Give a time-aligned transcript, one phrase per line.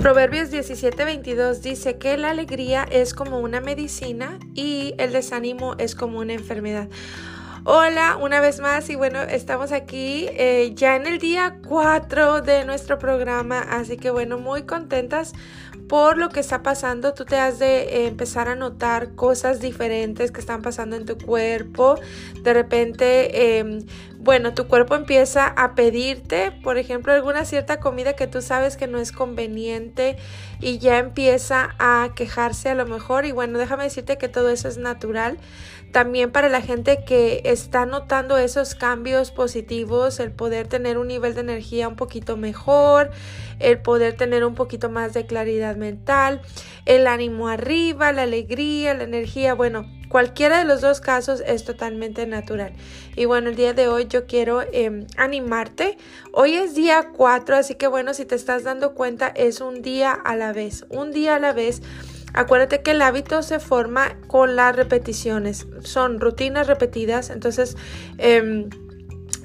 [0.00, 6.18] Proverbios 17:22 dice que la alegría es como una medicina y el desánimo es como
[6.18, 6.88] una enfermedad.
[7.66, 12.66] Hola, una vez más y bueno, estamos aquí eh, ya en el día 4 de
[12.66, 15.32] nuestro programa, así que bueno, muy contentas
[15.88, 17.14] por lo que está pasando.
[17.14, 21.16] Tú te has de eh, empezar a notar cosas diferentes que están pasando en tu
[21.16, 21.94] cuerpo.
[22.42, 23.84] De repente, em,
[24.24, 28.86] bueno, tu cuerpo empieza a pedirte, por ejemplo, alguna cierta comida que tú sabes que
[28.86, 30.16] no es conveniente
[30.60, 33.26] y ya empieza a quejarse a lo mejor.
[33.26, 35.38] Y bueno, déjame decirte que todo eso es natural
[35.92, 41.34] también para la gente que está notando esos cambios positivos, el poder tener un nivel
[41.34, 43.12] de energía un poquito mejor,
[43.60, 46.42] el poder tener un poquito más de claridad mental,
[46.84, 52.24] el ánimo arriba, la alegría, la energía, bueno, cualquiera de los dos casos es totalmente
[52.24, 52.72] natural.
[53.16, 55.98] Y bueno, el día de hoy yo quiero em, animarte.
[56.30, 60.12] Hoy es día 4, así que bueno, si te estás dando cuenta, es un día
[60.12, 61.82] a la vez, un día a la vez
[62.32, 67.76] Acuérdate que el hábito se forma con las repeticiones, son rutinas repetidas, entonces...
[68.18, 68.70] Em,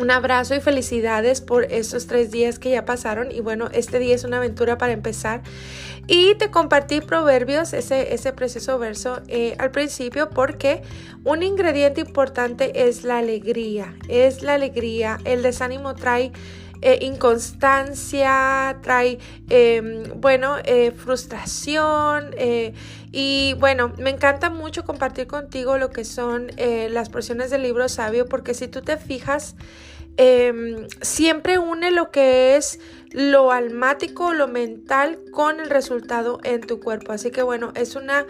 [0.00, 3.30] un abrazo y felicidades por estos tres días que ya pasaron.
[3.30, 5.42] Y bueno, este día es una aventura para empezar.
[6.06, 10.82] Y te compartí proverbios, ese, ese precioso verso eh, al principio porque
[11.24, 16.32] un ingrediente importante es la alegría, es la alegría, el desánimo trae
[16.86, 19.18] eh, inconstancia, trae,
[19.48, 22.34] em, bueno, eh, frustración.
[22.36, 22.74] Eh,
[23.10, 26.50] y bueno, me encanta mucho compartir contigo lo que son
[26.90, 29.56] las porciones del libro sabio, porque si tú te fijas,
[30.18, 32.78] em, siempre une lo que es
[33.12, 37.12] lo almático, lo mental con el resultado en tu cuerpo.
[37.12, 38.26] Así que bueno, es una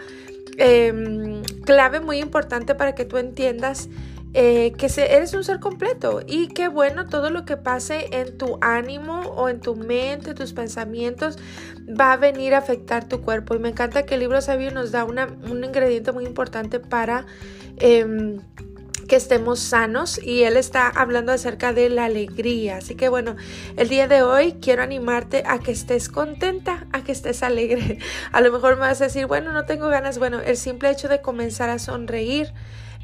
[0.57, 3.89] em, clave muy importante para que tú entiendas
[4.37, 8.57] eh, que eres un ser completo y que bueno, todo lo que pase en tu
[8.59, 11.37] ánimo o en tu mente, tus pensamientos,
[11.87, 13.55] va a venir a afectar tu cuerpo.
[13.55, 17.25] Y me encanta que el libro sabio nos da un ingrediente muy importante para...
[17.77, 18.41] Em,
[19.07, 22.77] que estemos sanos y él está hablando acerca de la alegría.
[22.77, 23.35] Así que bueno,
[23.77, 27.99] el día de hoy quiero animarte a que estés contenta, a que estés alegre.
[28.31, 30.17] A lo mejor me vas a decir, bueno, no tengo ganas.
[30.17, 32.51] Bueno, el simple hecho de comenzar a sonreír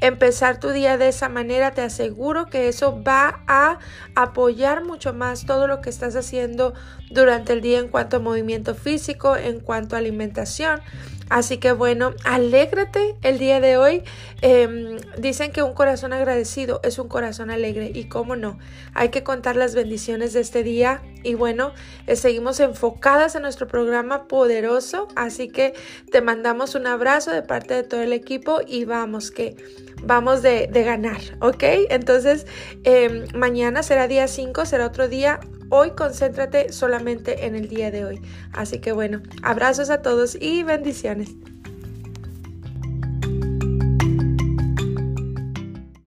[0.02, 3.78] empezar tu día de esa manera, te aseguro que eso va a
[4.16, 6.74] apoyar mucho más todo lo que estás haciendo
[7.10, 10.80] durante el día en cuanto a movimiento físico, en cuanto a alimentación.
[11.30, 14.02] Así que bueno, alégrate el día de hoy.
[14.40, 18.58] Em, dicen que un corazón agradecido es un corazón alegre y cómo no,
[18.94, 21.72] hay que contar las bendiciones de este día y bueno,
[22.06, 25.74] eh, seguimos enfocadas en nuestro programa poderoso, así que
[26.10, 29.56] te mandamos un abrazo de parte de todo el equipo y vamos que
[30.02, 31.62] vamos de, ganar, ¿ok?
[31.90, 32.46] Entonces,
[32.84, 35.40] em, mañana será día 5, será otro día
[35.74, 38.20] Hoy concéntrate solamente en el día de hoy.
[38.52, 41.30] Así que bueno, abrazos a todos y bendiciones.